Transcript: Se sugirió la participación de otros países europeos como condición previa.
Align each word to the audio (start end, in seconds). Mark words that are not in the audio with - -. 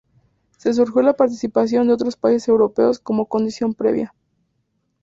Se 0.57 0.73
sugirió 0.73 1.03
la 1.03 1.13
participación 1.15 1.85
de 1.85 1.93
otros 1.93 2.17
países 2.17 2.47
europeos 2.47 2.97
como 2.97 3.27
condición 3.27 3.75
previa. 3.75 4.15